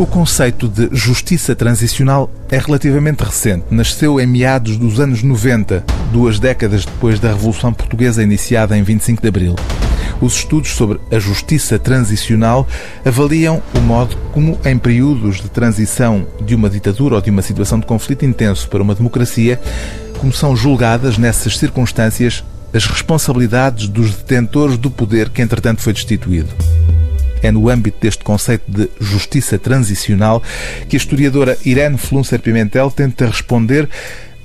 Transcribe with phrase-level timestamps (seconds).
[0.00, 3.66] O conceito de justiça transicional é relativamente recente.
[3.70, 9.20] Nasceu em meados dos anos 90, duas décadas depois da Revolução Portuguesa iniciada em 25
[9.20, 9.56] de Abril.
[10.18, 12.66] Os estudos sobre a justiça transicional
[13.04, 17.78] avaliam o modo como, em períodos de transição de uma ditadura ou de uma situação
[17.78, 19.60] de conflito intenso para uma democracia,
[20.16, 22.42] como são julgadas nessas circunstâncias
[22.72, 26.48] as responsabilidades dos detentores do poder que, entretanto, foi destituído.
[27.42, 30.42] É no âmbito deste conceito de justiça transicional
[30.88, 33.88] que a historiadora Irene Flunser Pimentel tenta responder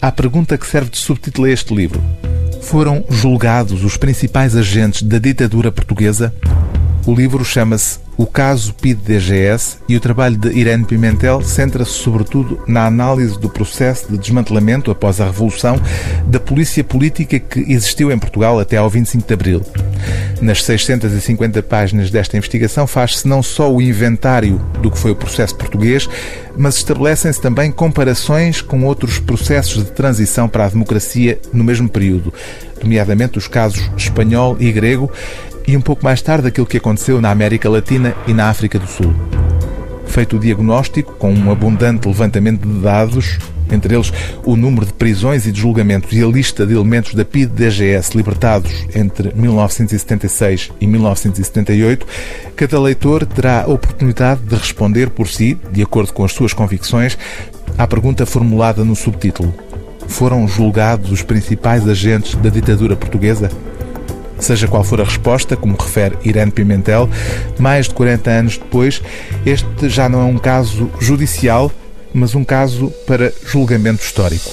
[0.00, 2.02] à pergunta que serve de subtítulo a este livro.
[2.62, 6.34] Foram julgados os principais agentes da ditadura portuguesa?
[7.06, 12.86] O livro chama-se O Caso PID-DGS e o trabalho de Irene Pimentel centra-se sobretudo na
[12.86, 15.80] análise do processo de desmantelamento após a Revolução
[16.24, 19.62] da polícia política que existiu em Portugal até ao 25 de Abril.
[20.40, 25.56] Nas 650 páginas desta investigação faz-se não só o inventário do que foi o processo
[25.56, 26.08] português,
[26.56, 32.32] mas estabelecem-se também comparações com outros processos de transição para a democracia no mesmo período,
[32.80, 35.10] nomeadamente os casos espanhol e grego,
[35.66, 38.86] e um pouco mais tarde aquilo que aconteceu na América Latina e na África do
[38.86, 39.14] Sul.
[40.06, 43.38] Feito o diagnóstico, com um abundante levantamento de dados,
[43.70, 44.12] entre eles
[44.44, 48.86] o número de prisões e de julgamentos e a lista de elementos da PID-DGS libertados
[48.94, 52.06] entre 1976 e 1978,
[52.54, 57.18] cada leitor terá a oportunidade de responder por si, de acordo com as suas convicções,
[57.76, 59.52] à pergunta formulada no subtítulo:
[60.06, 63.50] Foram julgados os principais agentes da ditadura portuguesa?
[64.44, 67.08] Seja qual for a resposta, como refere Irene Pimentel,
[67.58, 69.00] mais de 40 anos depois,
[69.46, 71.72] este já não é um caso judicial,
[72.12, 74.50] mas um caso para julgamento histórico.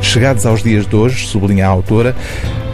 [0.00, 2.16] Chegados aos dias de hoje, sublinha a autora,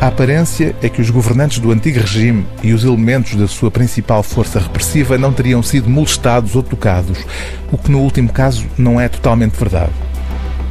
[0.00, 4.24] a aparência é que os governantes do antigo regime e os elementos da sua principal
[4.24, 7.24] força repressiva não teriam sido molestados ou tocados,
[7.70, 9.92] o que no último caso não é totalmente verdade.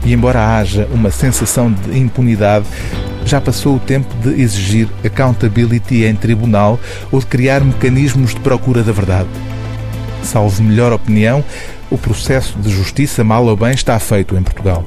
[0.03, 2.65] E embora haja uma sensação de impunidade,
[3.25, 6.79] já passou o tempo de exigir accountability em tribunal
[7.11, 9.29] ou de criar mecanismos de procura da verdade.
[10.23, 11.43] Salvo melhor opinião,
[11.89, 14.85] o processo de justiça, mal ou bem, está feito em Portugal.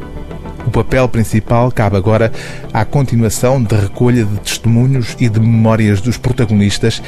[0.66, 2.32] O papel principal cabe agora
[2.72, 7.02] à continuação da recolha de testemunhos e de memórias dos protagonistas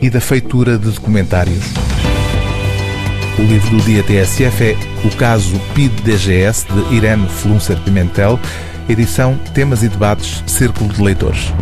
[0.00, 1.62] e da feitura de documentários.
[3.38, 8.40] O livro do dia TSF é O Caso PID-DGS, de Irene Flunser Pimentel,
[8.88, 11.52] edição Temas e Debates Círculo de Leitores.